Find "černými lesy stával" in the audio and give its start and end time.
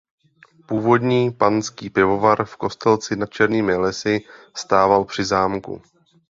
3.29-5.05